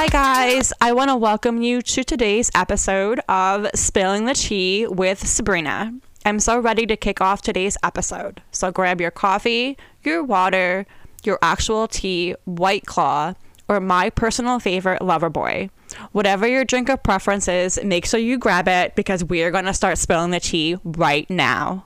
[0.00, 0.72] Hi, guys.
[0.80, 5.92] I want to welcome you to today's episode of Spilling the Tea with Sabrina.
[6.24, 8.40] I'm so ready to kick off today's episode.
[8.50, 10.86] So grab your coffee, your water,
[11.22, 13.34] your actual tea, White Claw,
[13.68, 15.68] or my personal favorite, Loverboy.
[16.12, 19.66] Whatever your drink of preference is, make sure you grab it because we are going
[19.66, 21.84] to start spilling the tea right now.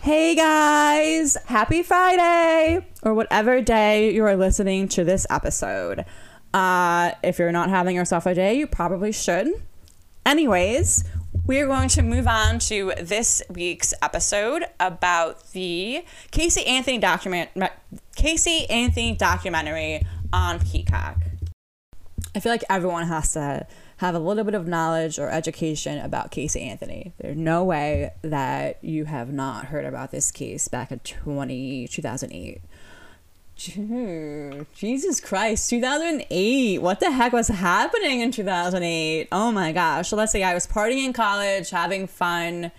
[0.00, 6.06] Hey guys, happy Friday or whatever day you are listening to this episode.
[6.52, 9.48] Uh, if you're not having yourself a day, you probably should.
[10.24, 11.04] Anyways,
[11.46, 17.50] we are going to move on to this week's episode about the Casey Anthony document
[18.16, 20.02] Casey Anthony documentary
[20.32, 21.16] on Peacock.
[22.34, 23.66] I feel like everyone has to
[23.98, 27.12] have a little bit of knowledge or education about Casey Anthony.
[27.18, 32.60] There's no way that you have not heard about this case back in 20, 2008.
[33.58, 36.80] Jesus Christ, 2008.
[36.80, 39.28] What the heck was happening in 2008?
[39.32, 40.08] Oh my gosh.
[40.08, 42.70] So let's say I was partying in college, having fun.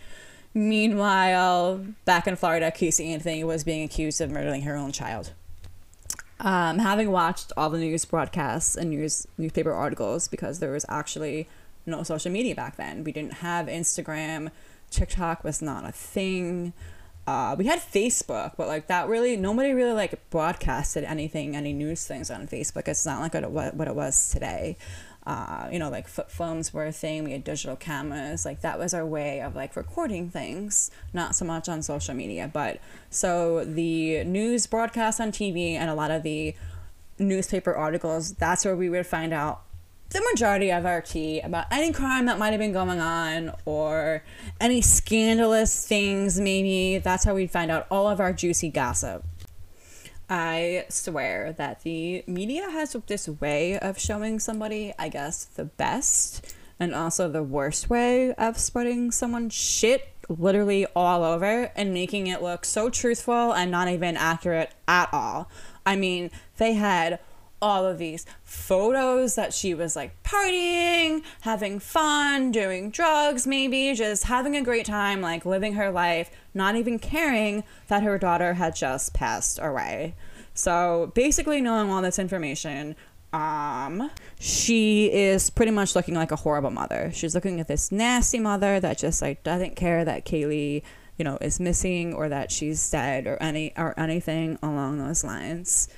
[0.54, 5.34] Meanwhile, back in Florida, Casey Anthony was being accused of murdering her own child.
[6.40, 11.50] Um, having watched all the news broadcasts and news newspaper articles, because there was actually
[11.86, 13.04] no social media back then.
[13.04, 14.50] We didn't have Instagram.
[14.90, 16.72] TikTok was not a thing.
[17.30, 22.08] Uh, we had Facebook, but like that really nobody really like broadcasted anything, any news
[22.08, 22.88] things on Facebook.
[22.88, 24.78] It's not like what what it was today.
[25.28, 27.24] Uh, you know, like phones were a thing.
[27.24, 28.46] We had digital cameras.
[28.46, 32.50] Like that was our way of like recording things, not so much on social media.
[32.52, 32.80] But
[33.12, 36.56] so the news broadcast on TV and a lot of the
[37.20, 39.62] newspaper articles, that's where we would find out
[40.10, 44.24] the majority of our tea about any crime that might have been going on or
[44.60, 46.98] any scandalous things, maybe.
[46.98, 49.24] That's how we'd find out all of our juicy gossip.
[50.28, 56.56] I swear that the media has this way of showing somebody, I guess, the best
[56.80, 62.42] and also the worst way of spreading someone's shit literally all over and making it
[62.42, 65.50] look so truthful and not even accurate at all.
[65.86, 67.20] I mean, they had
[67.62, 74.26] all of these photos that she was like partying, having fun, doing drugs, maybe just
[74.26, 78.76] having a great time, like living her life, not even caring that her daughter had
[78.76, 80.16] just passed away.
[80.54, 82.96] So basically, knowing all this information,
[83.32, 84.10] um,
[84.40, 87.12] she is pretty much looking like a horrible mother.
[87.14, 90.84] She's looking at this nasty mother that just like doesn't care that Caylee
[91.20, 95.90] you know, is missing or that she's dead or any or anything along those lines.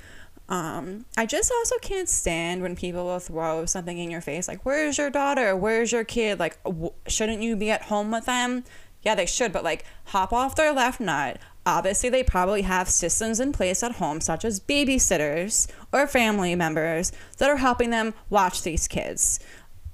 [0.51, 4.65] Um, I just also can't stand when people will throw something in your face like,
[4.65, 5.55] Where's your daughter?
[5.55, 6.39] Where's your kid?
[6.39, 8.65] Like, w- shouldn't you be at home with them?
[9.01, 11.39] Yeah, they should, but like, hop off their left nut.
[11.65, 17.13] Obviously, they probably have systems in place at home, such as babysitters or family members
[17.37, 19.39] that are helping them watch these kids.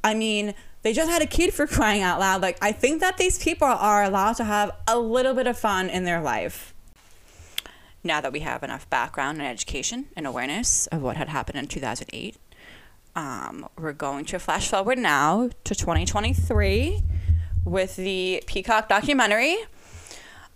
[0.03, 2.41] I mean, they just had a kid for crying out loud.
[2.41, 5.87] Like, I think that these people are allowed to have a little bit of fun
[5.87, 6.73] in their life
[8.03, 11.67] now that we have enough background and education and awareness of what had happened in
[11.67, 12.37] 2008,
[13.15, 17.01] um, we're going to flash forward now to 2023
[17.65, 19.57] with the Peacock documentary.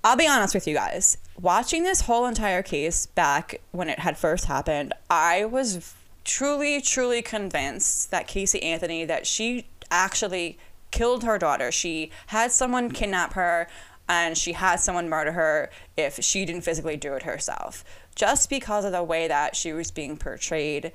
[0.03, 1.17] I'll be honest with you guys.
[1.39, 5.93] Watching this whole entire case back when it had first happened, I was
[6.23, 10.57] truly, truly convinced that Casey Anthony, that she actually
[10.91, 11.71] killed her daughter.
[11.71, 13.67] She had someone kidnap her
[14.11, 17.85] and she had someone murder her if she didn't physically do it herself.
[18.13, 20.91] Just because of the way that she was being portrayed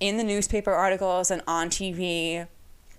[0.00, 2.46] in the newspaper articles and on TV.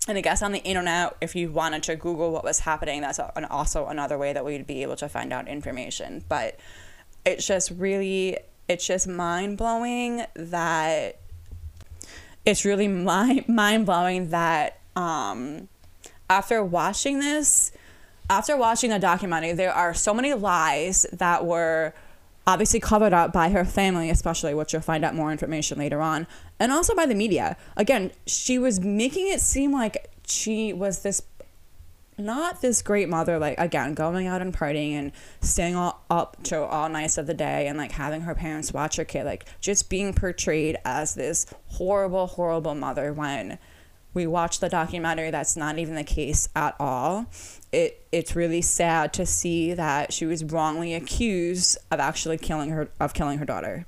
[0.07, 3.19] And I guess on the internet, if you wanted to Google what was happening, that's
[3.51, 6.23] also another way that we'd be able to find out information.
[6.27, 6.59] But
[7.23, 11.19] it's just really, it's just mind blowing that
[12.44, 15.67] it's really mind mind blowing that um,
[16.27, 17.71] after watching this,
[18.29, 21.94] after watching the documentary, there are so many lies that were
[22.45, 26.25] obviously covered up by her family, especially, which you'll find out more information later on,
[26.59, 27.57] and also by the media.
[27.75, 31.21] Again, she was making it seem like she was this
[32.19, 36.59] not this great mother, like again, going out and partying and staying all up to
[36.63, 39.88] all nights of the day and like having her parents watch her kid, like just
[39.88, 43.59] being portrayed as this horrible, horrible mother when
[44.17, 47.27] we watch the documentary that's not even the case at all.
[47.71, 52.89] It it's really sad to see that she was wrongly accused of actually killing her
[52.99, 53.85] of killing her daughter.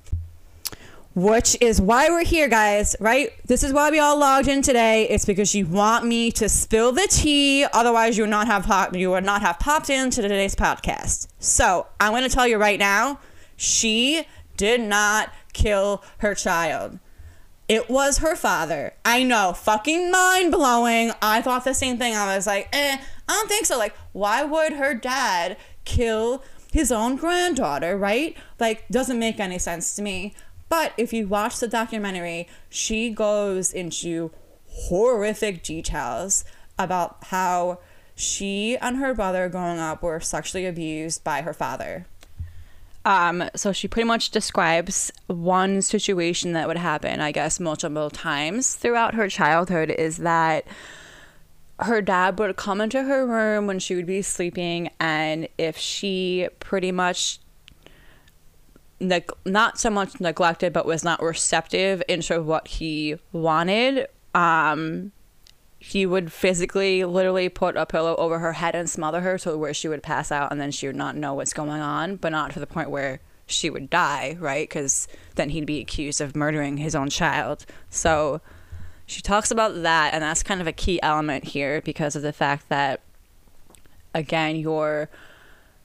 [1.15, 3.31] Which is why we're here guys right?
[3.47, 5.09] This is why we all logged in today.
[5.09, 7.65] It's because you want me to spill the tea.
[7.73, 11.27] Otherwise you would not have pop, you would not have popped into today's podcast.
[11.39, 13.19] So i'm going to tell you right now
[13.57, 14.27] she
[14.57, 16.99] did not kill her child
[17.69, 18.93] it was her father.
[19.05, 21.11] I know, fucking mind blowing.
[21.21, 22.15] I thought the same thing.
[22.15, 23.77] I was like, eh, I don't think so.
[23.77, 25.55] Like, why would her dad
[25.85, 26.43] kill
[26.73, 28.35] his own granddaughter, right?
[28.59, 30.33] Like, doesn't make any sense to me.
[30.67, 34.31] But if you watch the documentary, she goes into
[34.67, 36.43] horrific details
[36.79, 37.79] about how
[38.15, 42.07] she and her brother growing up were sexually abused by her father.
[43.05, 48.75] Um, so she pretty much describes one situation that would happen, I guess, multiple times
[48.75, 50.65] throughout her childhood is that
[51.79, 56.49] her dad would come into her room when she would be sleeping, and if she
[56.59, 57.39] pretty much
[58.99, 65.13] neg- not so much neglected, but was not receptive into what he wanted, um,
[65.79, 69.73] he would physically literally put a pillow over her head and smother her so where
[69.73, 72.51] she would pass out and then she would not know what's going on but not
[72.51, 74.67] to the point where she would die right?
[74.67, 77.65] Because then he'd be accused of murdering his own child.
[77.89, 78.41] So
[79.05, 82.33] she talks about that and that's kind of a key element here because of the
[82.33, 82.99] fact that
[84.13, 85.09] again you're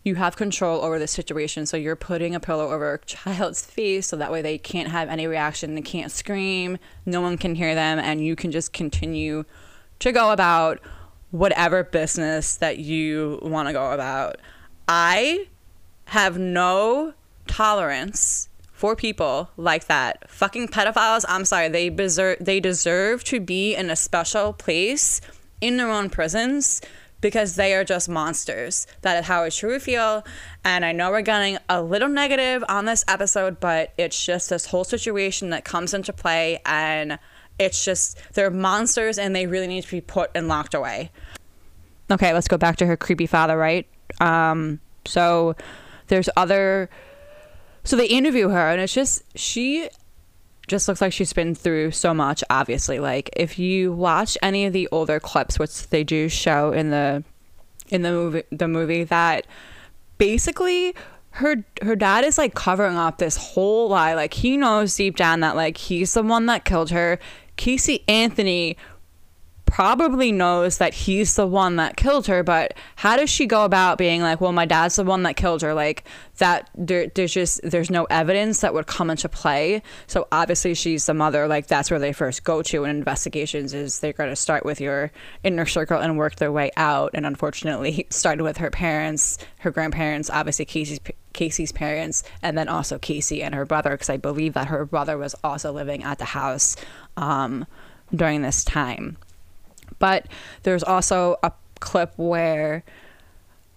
[0.03, 1.65] you have control over the situation.
[1.65, 5.09] So you're putting a pillow over a child's face so that way they can't have
[5.09, 9.45] any reaction they can't scream no one can hear them and you can just continue
[10.01, 10.81] to go about
[11.31, 14.37] whatever business that you want to go about.
[14.87, 15.49] I
[16.07, 17.15] have no
[17.47, 20.31] tolerance for people like that.
[20.31, 25.21] Fucking pedophiles, I'm sorry, they deserve they deserve to be in a special place
[25.61, 26.83] in their own prisons
[27.21, 28.87] because they are just monsters.
[29.01, 30.27] That is how I truly feel.
[30.63, 34.67] And I know we're getting a little negative on this episode, but it's just this
[34.67, 37.19] whole situation that comes into play and
[37.59, 41.11] it's just they're monsters and they really need to be put and locked away.
[42.11, 43.87] Okay, let's go back to her creepy father, right?
[44.21, 45.57] Um, so
[46.09, 46.91] there's other
[47.85, 49.89] so they interview her and it's just she
[50.67, 54.73] just looks like she's been through so much obviously like if you watch any of
[54.73, 57.23] the older clips which they do show in the
[57.89, 59.47] in the movie the movie that
[60.17, 60.95] basically
[61.31, 65.41] her her dad is like covering up this whole lie like he knows deep down
[65.41, 67.19] that like he's the one that killed her
[67.57, 68.77] Casey Anthony
[69.75, 73.99] probably knows that he's the one that killed her but how does she go about
[73.99, 76.05] being like well my dad's the one that killed her like
[76.39, 79.83] that there, there's just there's no evidence that would come into play.
[80.07, 83.99] So obviously she's the mother like that's where they first go to in investigations is
[83.99, 85.11] they're going to start with your
[85.43, 87.11] inner circle and work their way out.
[87.15, 91.01] And unfortunately started with her parents her grandparents obviously casey's
[91.33, 95.19] casey's parents and then also casey and her brother because i believe that her brother
[95.19, 96.77] was also living at the house
[97.17, 97.67] um,
[98.15, 99.17] during this time
[99.99, 100.27] but
[100.63, 102.85] there's also a clip where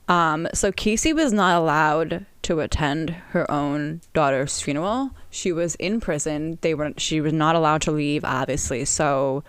[0.07, 5.12] um, so Casey was not allowed to attend her own daughter's funeral.
[5.30, 6.57] She was in prison.
[6.62, 8.86] They were she was not allowed to leave, obviously.
[8.86, 9.44] So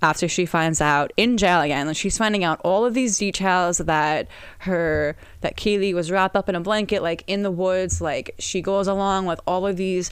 [0.00, 4.28] after she finds out in jail again, she's finding out all of these details that
[4.60, 8.00] her that Caylee was wrapped up in a blanket, like in the woods.
[8.00, 10.10] Like she goes along with all of these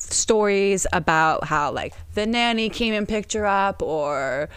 [0.00, 4.48] stories about how like the nanny came and picked her up or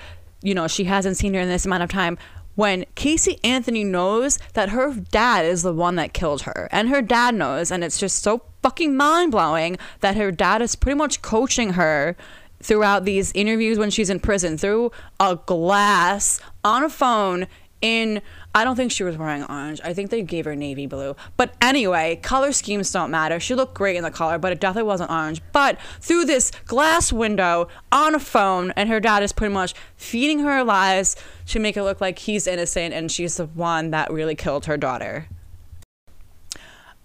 [0.42, 2.18] you know she hasn't seen her in this amount of time
[2.56, 6.70] when Casey Anthony knows that her dad is the one that killed her.
[6.72, 10.98] And her dad knows and it's just so fucking mind-blowing that her dad is pretty
[10.98, 12.16] much coaching her
[12.62, 17.48] throughout these interviews when she's in prison through a glass on a phone
[17.82, 18.22] in
[18.56, 19.82] I don't think she was wearing orange.
[19.84, 21.16] I think they gave her navy blue.
[21.38, 23.40] But anyway, color schemes don't matter.
[23.40, 25.42] She looked great in the color, but it definitely wasn't orange.
[25.52, 30.40] But through this glass window on a phone, and her dad is pretty much feeding
[30.40, 31.16] her lies
[31.48, 34.78] to make it look like he's innocent and she's the one that really killed her
[34.78, 35.28] daughter.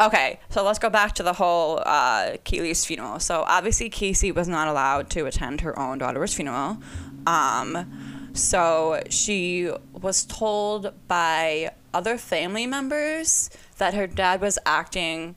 [0.00, 3.18] Okay, so let's go back to the whole uh, Caylee's funeral.
[3.18, 6.78] So obviously, Casey was not allowed to attend her own daughter's funeral.
[7.26, 15.36] Um, so she was told by other family members that her dad was acting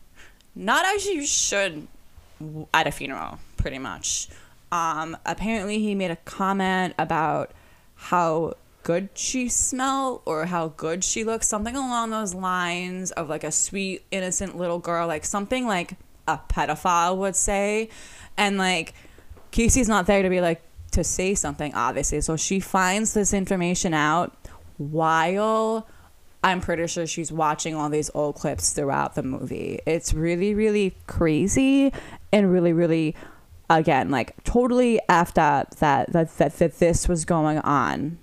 [0.56, 1.88] not as you should
[2.74, 4.28] at a funeral, pretty much.
[4.72, 7.52] Um, apparently, he made a comment about
[7.96, 8.54] how
[8.84, 13.52] good she smelled or how good she looked, something along those lines of like a
[13.52, 15.94] sweet, innocent little girl, like something like
[16.28, 17.90] a pedophile would say.
[18.38, 18.94] And like,
[19.52, 20.62] Casey's not there to be like,
[20.92, 22.22] to say something, obviously.
[22.22, 24.36] So she finds this information out
[24.78, 25.88] while
[26.44, 29.80] I'm pretty sure she's watching all these old clips throughout the movie.
[29.86, 31.94] It's really, really crazy
[32.32, 33.16] and really, really,
[33.70, 38.20] again, like totally effed up that that that, that this was going on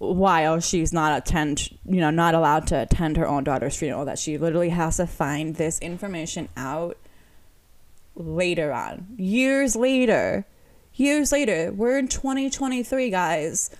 [0.00, 4.16] while she's not attend you know not allowed to attend her own daughter's funeral that
[4.16, 6.96] she literally has to find this information out
[8.18, 10.44] later on, years later,
[10.98, 13.70] years later, we're in 2023, guys,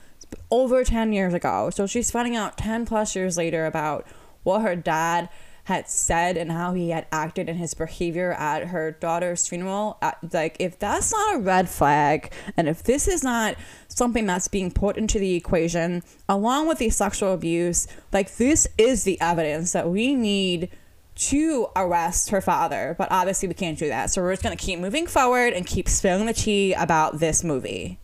[0.51, 1.71] over 10 years ago.
[1.71, 4.07] So she's finding out 10 plus years later about
[4.43, 5.29] what her dad
[5.65, 9.99] had said and how he had acted in his behavior at her daughter's funeral.
[10.01, 13.55] Uh, like, if that's not a red flag, and if this is not
[13.87, 19.05] something that's being put into the equation, along with the sexual abuse, like, this is
[19.05, 20.71] the evidence that we need
[21.19, 22.95] to arrest her father.
[22.97, 24.11] But obviously, we can't do that.
[24.11, 27.45] So we're just going to keep moving forward and keep spilling the tea about this
[27.45, 27.99] movie.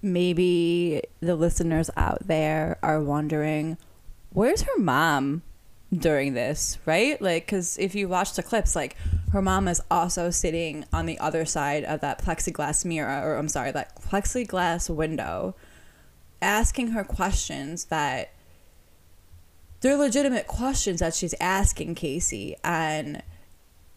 [0.00, 3.78] Maybe the listeners out there are wondering
[4.30, 5.42] where's her mom?
[5.94, 7.20] during this, right?
[7.20, 8.96] Like, because if you watch the clips, like
[9.32, 13.48] her mom is also sitting on the other side of that plexiglass mirror, or I'm
[13.48, 15.54] sorry, that plexiglass window,
[16.40, 18.32] asking her questions that
[19.82, 22.56] they're legitimate questions that she's asking Casey.
[22.64, 23.22] And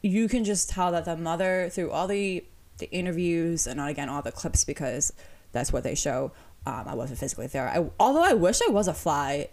[0.01, 2.43] you can just tell that the mother, through all the,
[2.79, 5.13] the interviews and not again all the clips because
[5.51, 6.31] that's what they show.
[6.65, 7.69] Um, I wasn't physically there.
[7.69, 9.49] I, although I wish I was a fly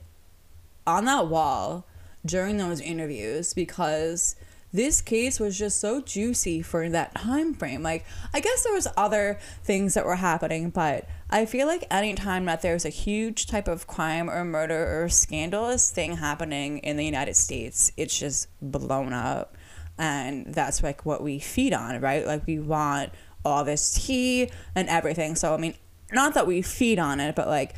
[0.87, 1.87] on that wall
[2.25, 4.35] during those interviews because
[4.73, 8.88] this case was just so juicy for that time frame like i guess there was
[8.97, 13.69] other things that were happening but i feel like anytime that there's a huge type
[13.69, 19.12] of crime or murder or scandalous thing happening in the united states it's just blown
[19.12, 19.57] up.
[19.99, 22.26] And that's like what we feed on right?
[22.26, 23.12] Like we want
[23.45, 25.35] all this tea and everything.
[25.37, 25.75] So i mean
[26.12, 27.75] not that we feed on it but like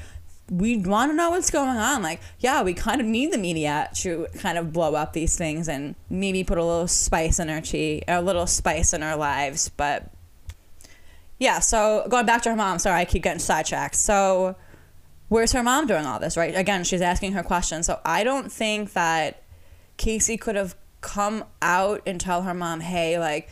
[0.50, 2.02] we want to know what's going on.
[2.02, 5.68] Like, yeah, we kind of need the media to kind of blow up these things
[5.68, 9.70] and maybe put a little spice in our tea, a little spice in our lives.
[9.70, 10.10] But
[11.38, 13.96] yeah, so going back to her mom, sorry, I keep getting sidetracked.
[13.96, 14.56] So,
[15.28, 16.54] where's her mom doing all this, right?
[16.54, 17.86] Again, she's asking her questions.
[17.86, 19.42] So, I don't think that
[19.96, 23.48] Casey could have come out and tell her mom, hey, like,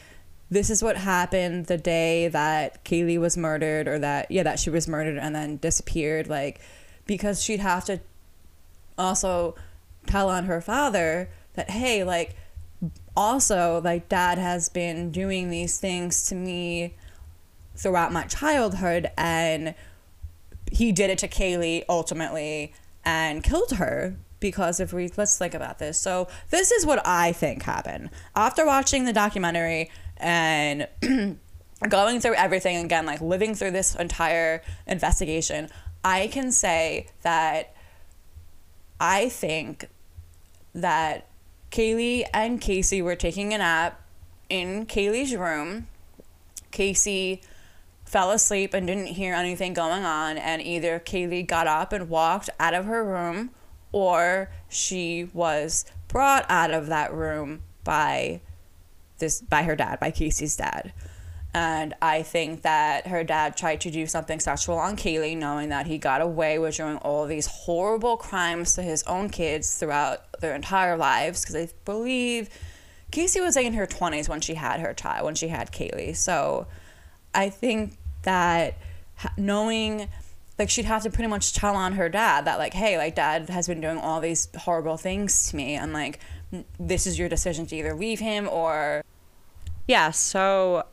[0.50, 4.68] this is what happened the day that Caylee was murdered or that, yeah, that she
[4.68, 6.28] was murdered and then disappeared.
[6.28, 6.60] Like,
[7.06, 8.00] because she'd have to
[8.98, 9.54] also
[10.06, 12.36] tell on her father that hey like
[13.16, 16.94] also like dad has been doing these things to me
[17.76, 19.74] throughout my childhood and
[20.70, 22.72] he did it to Caylee ultimately
[23.04, 25.98] and killed her because if we let's think about this.
[25.98, 28.10] So this is what I think happened.
[28.34, 30.88] After watching the documentary and
[31.88, 35.68] going through everything again like living through this entire investigation
[36.04, 37.74] I can say that
[39.00, 39.88] I think
[40.74, 41.28] that
[41.70, 44.00] Caylee and Casey were taking a nap
[44.48, 45.86] in Caylee's room.
[46.70, 47.42] Casey
[48.04, 52.50] fell asleep and didn't hear anything going on, and either Caylee got up and walked
[52.60, 53.50] out of her room
[53.92, 58.40] or she was brought out of that room by
[59.18, 60.92] this by her dad, by Casey's dad.
[61.54, 65.86] And I think that her dad tried to do something sexual on Caylee, knowing that
[65.86, 70.54] he got away with doing all these horrible crimes to his own kids throughout their
[70.54, 71.42] entire lives.
[71.42, 72.48] Because I believe
[73.10, 76.16] Casey was in her 20s when she had her child, when she had Caylee.
[76.16, 76.66] So
[77.34, 78.78] I think that
[79.36, 80.08] knowing
[80.58, 83.48] like she'd have to pretty much tell on her dad that like hey like dad
[83.48, 86.18] has been doing all these horrible things to me and like
[86.78, 89.02] this is your decision to either leave him or
[89.86, 90.84] yeah so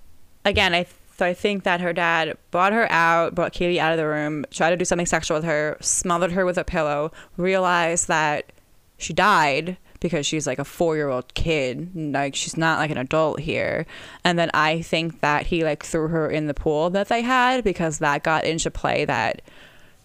[0.46, 0.86] again, I
[1.20, 4.46] so I think that her dad brought her out, brought Katie out of the room,
[4.52, 8.54] tried to do something sexual with her, smothered her with a pillow, realized that
[8.98, 11.94] she died because she's like a four year old kid.
[11.94, 13.86] Like she's not like an adult here.
[14.24, 17.66] And then I think that he like threw her in the pool that they had
[17.66, 19.42] because that got into play that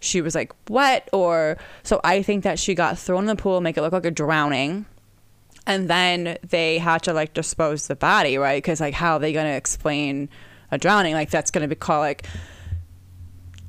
[0.01, 3.61] she was like wet or so I think that she got thrown in the pool,
[3.61, 4.87] make it look like a drowning
[5.67, 8.63] and then they had to like dispose the body right?
[8.63, 10.29] Because like how are they going to explain
[10.71, 11.15] a drowning?
[11.15, 12.27] Like that's going to be called like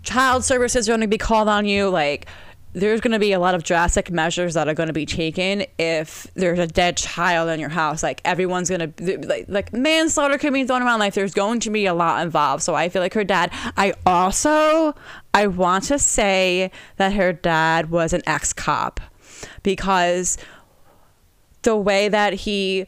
[0.03, 1.89] child services are going to be called on you.
[1.89, 2.27] Like
[2.73, 5.65] there's going to be a lot of drastic measures that are going to be taken
[5.79, 8.03] if there's a dead child in your house.
[8.03, 10.99] Like everyone's going to like, like manslaughter could be thrown around.
[10.99, 12.63] Like there's going to be a lot involved.
[12.63, 14.93] So i feel like her dad i also
[15.33, 18.99] i want to say that her dad was an ex-cop
[19.63, 20.37] because
[21.65, 22.85] the way that he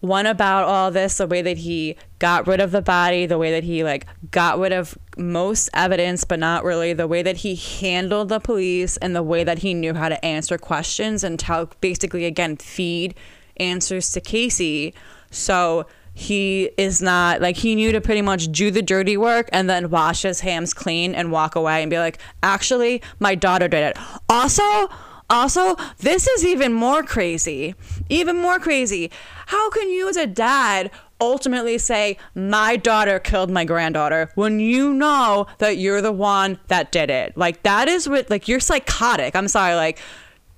[0.00, 3.52] went about all this, the way that he got rid of the body, the way
[3.52, 7.54] that he like got rid of most evidence, but not really, the way that he
[7.54, 11.70] handled the police and the way that he knew how to answer questions and tell
[11.80, 13.14] basically again feed
[13.56, 14.92] answers to Casey.
[15.30, 19.68] So he is not like he knew to pretty much do the dirty work and
[19.68, 23.82] then wash his hands clean and walk away and be like, actually, my daughter did
[23.82, 23.98] it.
[24.28, 24.88] Also,
[25.34, 27.74] also, this is even more crazy.
[28.08, 29.10] Even more crazy.
[29.46, 34.94] How can you, as a dad, ultimately say, My daughter killed my granddaughter when you
[34.94, 37.36] know that you're the one that did it.
[37.36, 39.34] Like, that is what, like, you're psychotic.
[39.34, 39.74] I'm sorry.
[39.74, 39.98] Like,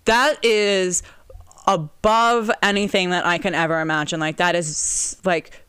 [0.05, 1.03] that is
[1.67, 4.21] above anything that I can ever imagine.
[4.21, 5.63] Like, that is, like,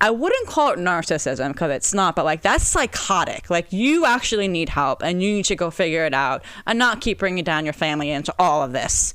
[0.00, 3.48] I wouldn't call it narcissism because it's not, but like that's psychotic.
[3.50, 7.00] Like you actually need help and you need to go figure it out and not
[7.00, 9.14] keep bringing down your family into all of this.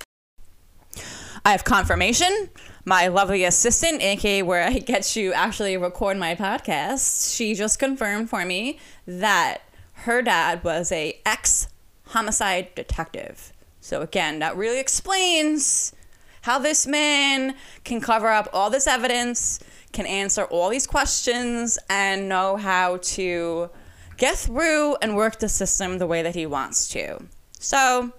[1.46, 2.50] I have confirmation.
[2.86, 8.30] My lovely assistant, aka where I get to actually record my podcast, she just confirmed
[8.30, 9.60] for me that
[9.94, 11.68] her dad was a ex
[12.08, 13.54] homicide detective.
[13.80, 15.94] So again, that really explains
[16.50, 17.54] how this man
[17.84, 19.60] can cover up all this evidence
[19.92, 23.70] can answer all these questions and know how to
[24.18, 27.20] get through and work the system the way that he wants to.
[27.60, 28.12] So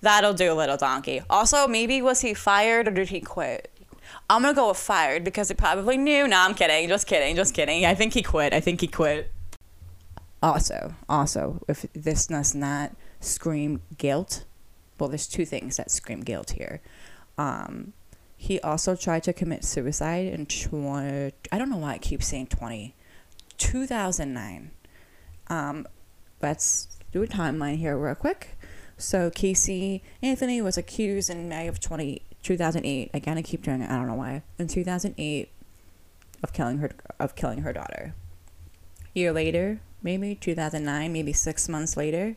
[0.00, 1.20] that'll do, little donkey.
[1.28, 3.70] Also, maybe was he fired or did he quit?
[4.30, 6.26] I'm gonna go with fired because he probably knew.
[6.26, 6.88] No, I'm kidding.
[6.88, 7.36] Just kidding.
[7.36, 7.84] Just kidding.
[7.84, 8.54] I think he quit.
[8.54, 9.30] I think he quit.
[10.42, 14.44] Also, also, if this does not scream guilt,
[14.98, 16.80] well, there's two things that scream guilt here.
[17.38, 17.92] Um,
[18.36, 22.48] he also tried to commit suicide in 20, I don't know why I keep saying
[22.48, 22.94] 20,
[23.58, 24.70] 2009.
[25.48, 25.86] Um,
[26.42, 28.56] let's do a timeline here real quick.
[28.98, 33.10] So Casey Anthony was accused in May of 20, 2008.
[33.12, 33.90] Again, I keep doing it.
[33.90, 34.42] I don't know why.
[34.58, 35.50] In 2008,
[36.42, 38.14] of killing her of killing her daughter.
[39.14, 42.36] A year later, maybe 2009, maybe six months later,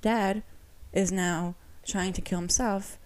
[0.00, 0.42] Dad
[0.92, 1.54] is now
[1.86, 2.98] trying to kill himself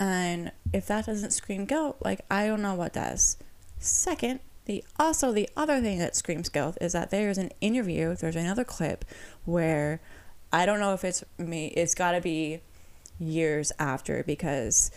[0.00, 3.36] and if that doesn't scream guilt, like I don't know what does.
[3.78, 8.36] Second, the also the other thing that screams guilt is that there's an interview, there's
[8.36, 9.04] another clip
[9.44, 10.00] where
[10.52, 12.60] I don't know if it's me, it's got to be
[13.18, 14.90] years after because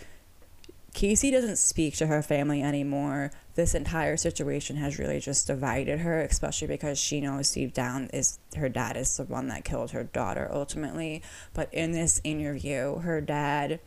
[0.93, 3.31] Casey doesn't speak to her family anymore.
[3.55, 8.39] This entire situation has really just divided her, especially because she knows deep down is
[8.55, 11.21] her dad is the one that killed her daughter ultimately.
[11.53, 13.79] But in this interview, her dad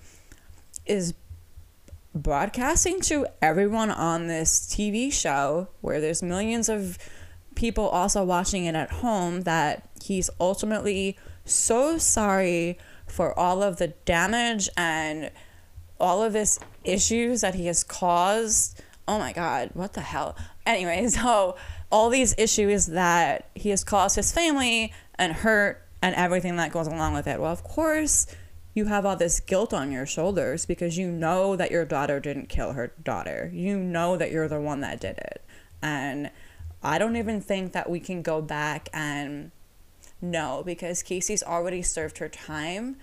[0.87, 1.14] is
[2.14, 6.99] broadcasting to everyone on this TV show where there's millions of
[7.55, 13.88] people also watching it at home that he's ultimately so sorry for all of the
[14.05, 15.31] damage and
[16.01, 18.81] all of this issues that he has caused.
[19.09, 20.37] Oh my god, what the hell?
[20.64, 21.57] Anyway, so
[21.90, 26.87] all these issues that he has caused his family and hurt and everything that goes
[26.87, 27.40] along with it.
[27.40, 28.27] Well, of course,
[28.77, 32.51] you have all this guilt on your shoulders because you know that your daughter didn't
[32.51, 33.51] kill her daughter.
[33.53, 35.43] You know that you're the one that did it.
[35.81, 36.31] And
[36.83, 39.51] I don't even think that we can go back and
[40.21, 42.97] no because Casey's already served her time.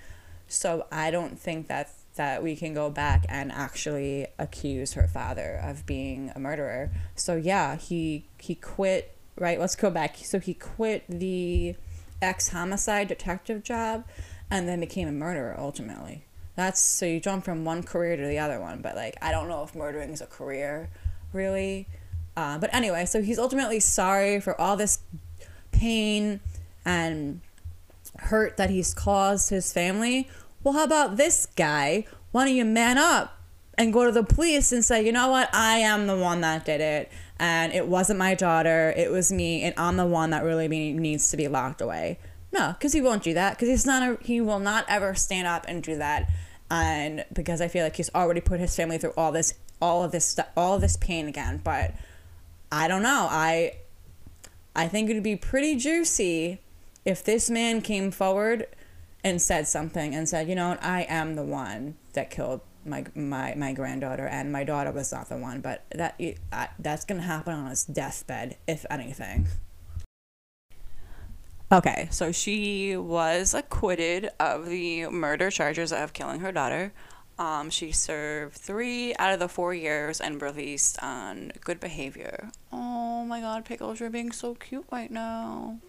[0.47, 5.59] So I don't think that that we can go back and actually accuse her father
[5.63, 6.91] of being a murderer.
[7.15, 9.59] So yeah, he he quit, right?
[9.59, 10.17] Let's go back.
[10.17, 11.75] So he quit the
[12.21, 14.05] ex homicide detective job
[14.53, 16.23] and then became a murderer ultimately.
[16.55, 19.49] That's so you jump from one career to the other one, but like I don't
[19.49, 20.89] know if murdering is a career,
[21.33, 21.87] really.
[22.37, 24.99] Uh, but anyway, so he's ultimately sorry for all this
[25.71, 26.39] pain
[26.85, 27.41] and
[28.19, 30.29] hurt that he's caused his family.
[30.63, 32.05] Well, how about this guy?
[32.31, 33.35] Why don't you man up
[33.75, 36.63] and go to the police and say, you know what, I am the one that
[36.65, 40.43] did it, and it wasn't my daughter, it was me, and I'm the one that
[40.43, 42.19] really needs to be locked away.
[42.53, 43.55] No, because he won't do that.
[43.55, 44.03] Because he's not.
[44.03, 46.29] A, he will not ever stand up and do that.
[46.69, 50.11] And because I feel like he's already put his family through all this, all of
[50.11, 51.59] this, stuff, all of this pain again.
[51.63, 51.93] But
[52.71, 53.27] I don't know.
[53.29, 53.77] I,
[54.75, 56.59] I think it'd be pretty juicy
[57.05, 58.67] if this man came forward
[59.23, 63.53] and said something and said, you know, I am the one that killed my my
[63.55, 66.19] my granddaughter and my daughter was not the one but that
[66.79, 69.47] that's gonna happen on his deathbed if anything
[71.73, 76.93] Okay, so she was acquitted of the murder charges of killing her daughter.
[77.39, 82.51] Um, she served three out of the four years and released on good behavior.
[82.71, 85.79] Oh my god, Pickles, you're being so cute right now.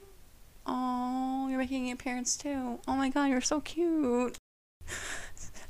[0.67, 2.79] Oh, you're making an appearance too.
[2.89, 4.39] Oh my god, you're so cute.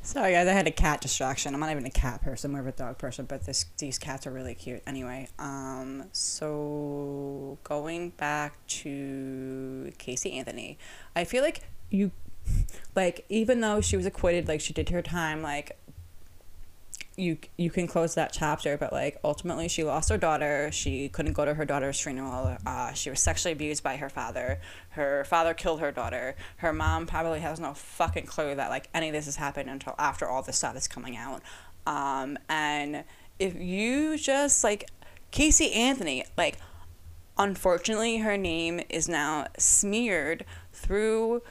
[0.03, 1.55] Sorry guys, I had a cat distraction.
[1.55, 4.27] I'm not even a cat person, more of a dog person, but this these cats
[4.27, 4.83] are really cute.
[4.87, 10.79] Anyway, um so going back to Casey Anthony,
[11.17, 12.11] I feel like you
[12.95, 15.79] like even though she was acquitted, like she did her time, like
[17.17, 20.71] you you can close that chapter but like ultimately she lost her daughter.
[20.73, 22.57] She couldn't go to her daughter's funeral.
[22.67, 24.61] Uh, she was sexually abused by her father.
[24.91, 26.35] Her father killed her daughter.
[26.59, 29.95] Her mom probably has no fucking clue that like any of this has happened until
[29.99, 31.43] after all this stuff is coming out.
[31.87, 33.05] Um, and
[33.39, 34.91] if you just like
[35.31, 36.59] Casey Anthony, like,
[37.37, 41.43] unfortunately, her name is now smeared through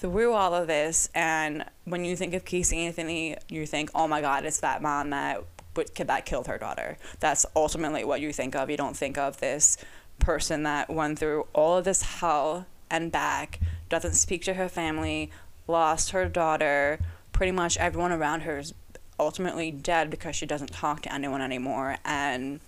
[0.00, 4.20] through all of this and when you think of Casey Anthony you think oh my
[4.20, 6.96] god it's that mom that that killed her daughter.
[7.20, 8.70] That's ultimately what you think of.
[8.70, 9.78] You don't think of this
[10.18, 15.30] person that went through all of this hell and back doesn't speak to her family
[15.66, 17.00] lost her daughter
[17.32, 18.72] pretty much everyone around her is
[19.18, 22.60] ultimately dead because she doesn't talk to anyone anymore and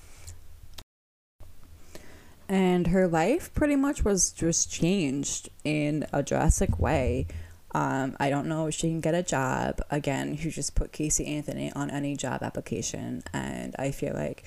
[2.54, 7.26] and her life pretty much was just changed in a drastic way.
[7.72, 9.80] Um, I don't know if she can get a job.
[9.90, 14.44] Again, you just put Casey Anthony on any job application, and I feel like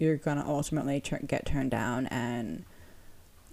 [0.00, 2.06] you're gonna ultimately get turned down.
[2.06, 2.64] And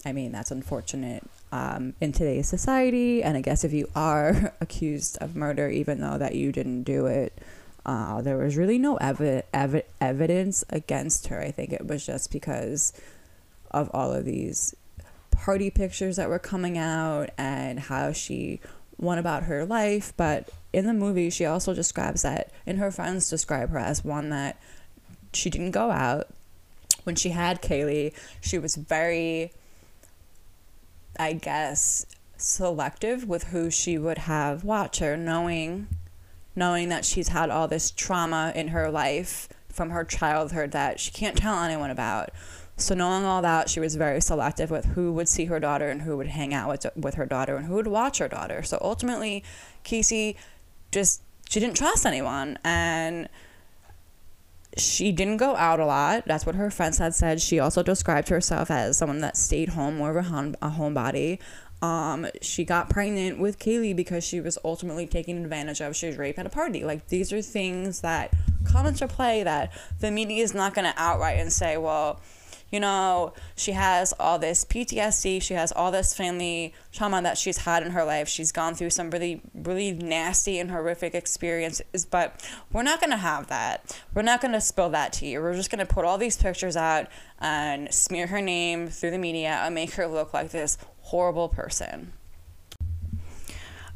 [0.04, 3.22] I mean, that's unfortunate um, in today's society.
[3.22, 7.06] And I guess if you are accused of murder, even though that you didn't do
[7.06, 7.38] it,
[7.86, 11.40] uh, there was really no evi- evi- evidence against her.
[11.40, 12.92] I think it was just because
[13.72, 14.74] of all of these
[15.30, 18.60] party pictures that were coming out and how she
[18.98, 20.12] went about her life.
[20.16, 24.30] But in the movie, she also describes that, and her friends describe her as one
[24.30, 24.60] that
[25.32, 26.28] she didn't go out.
[27.04, 29.52] When she had Caylee, she was very,
[31.18, 32.06] I guess,
[32.36, 35.88] selective with who she would have watch her, knowing
[36.54, 41.10] knowing that she's had all this trauma in her life from her childhood that she
[41.10, 42.30] can't tell anyone about.
[42.76, 46.02] So knowing all that, she was very selective with who would see her daughter and
[46.02, 48.62] who would hang out with with her daughter and who would watch her daughter.
[48.62, 49.44] So ultimately,
[49.84, 50.36] Casey
[50.90, 53.28] just she didn't trust anyone and
[54.76, 56.24] she didn't go out a lot.
[56.26, 57.40] That's what her friends had said.
[57.40, 61.38] She also described herself as someone that stayed home, more of a, home, a homebody.
[61.82, 65.96] Um, she got pregnant with Caylee because she was ultimately taken advantage of.
[65.96, 66.84] She was raped at a party.
[66.84, 68.32] Like these are things that
[68.64, 72.20] come into play that the media is not going to outright and say, well,
[72.72, 77.58] you know, she has all this PTSD, she has all this family trauma that she's
[77.58, 78.28] had in her life.
[78.28, 83.18] She's gone through some really, really nasty and horrific experiences, but we're not going to
[83.18, 84.02] have that.
[84.14, 85.42] We're not going to spill that to you.
[85.42, 87.08] We're just going to put all these pictures out
[87.38, 92.14] and smear her name through the media and make her look like this horrible person.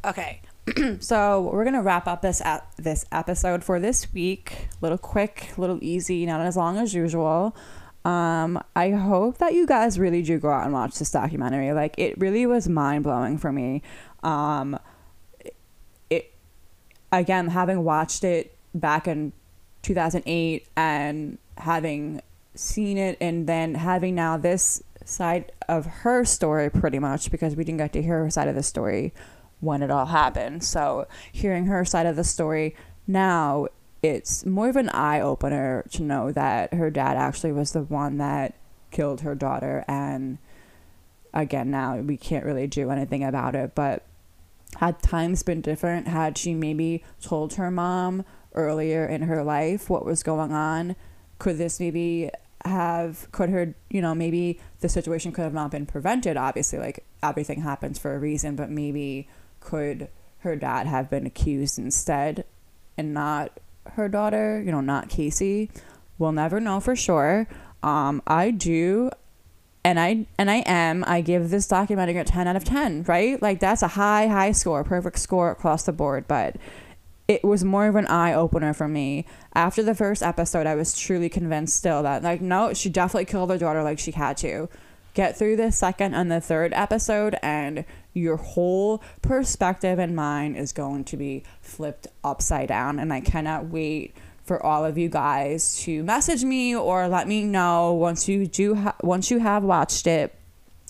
[0.04, 0.42] Okay,
[1.00, 4.68] so we're gonna wrap up this ap- this episode for this week.
[4.80, 7.56] Little quick, little easy, not as long as usual.
[8.06, 11.72] Um, I hope that you guys really do go out and watch this documentary.
[11.72, 13.82] Like it really was mind blowing for me.
[14.22, 14.78] Um,
[16.08, 16.32] it
[17.10, 19.32] again having watched it back in
[19.82, 22.20] 2008 and having
[22.54, 27.64] seen it and then having now this side of her story pretty much because we
[27.64, 29.12] didn't get to hear her side of the story
[29.58, 30.62] when it all happened.
[30.62, 32.76] So hearing her side of the story
[33.08, 33.66] now
[34.06, 38.18] it's more of an eye opener to know that her dad actually was the one
[38.18, 38.54] that
[38.90, 39.84] killed her daughter.
[39.86, 40.38] And
[41.36, 44.02] again now we can't really do anything about it but
[44.78, 50.04] had times been different had she maybe told her mom earlier in her life what
[50.04, 50.96] was going on
[51.38, 52.30] could this maybe
[52.64, 57.04] have could her you know maybe the situation could have not been prevented obviously like
[57.22, 59.28] everything happens for a reason but maybe
[59.60, 62.44] could her dad have been accused instead
[62.96, 63.60] and not
[63.92, 65.70] her daughter, you know, not Casey.
[66.18, 67.46] We'll never know for sure.
[67.82, 69.10] Um, I do
[69.86, 73.40] and I and I am I give this documentary a 10 out of 10, right?
[73.40, 76.56] Like that's a high high score, perfect score across the board, but
[77.28, 79.26] it was more of an eye opener for me.
[79.54, 83.50] After the first episode, I was truly convinced still that like no, she definitely killed
[83.50, 84.68] her daughter like she had to.
[85.16, 90.74] Get through the second and the third episode and your whole perspective and mind is
[90.74, 92.98] going to be flipped upside down.
[92.98, 97.44] And I cannot wait for all of you guys to message me or let me
[97.44, 100.34] know once you do ha- once you have watched it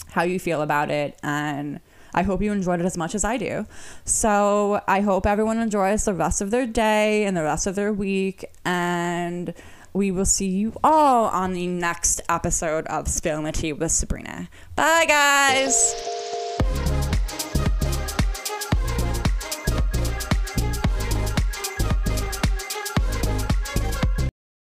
[0.08, 1.78] how you feel about it and
[2.12, 3.64] I hope you enjoyed it as much as I do.
[4.04, 7.92] So I hope everyone enjoys the rest of their day and the rest of their
[7.92, 9.54] week and
[9.96, 14.48] we will see you all on the next episode of Spill Tea with Sabrina.
[14.74, 16.36] Bye guys.